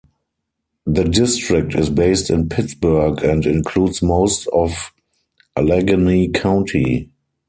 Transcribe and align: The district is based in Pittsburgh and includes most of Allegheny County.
The 0.87 1.03
district 1.03 1.75
is 1.75 1.91
based 1.91 2.31
in 2.31 2.49
Pittsburgh 2.49 3.23
and 3.23 3.45
includes 3.45 4.01
most 4.01 4.47
of 4.47 4.91
Allegheny 5.55 6.29
County. 6.29 7.11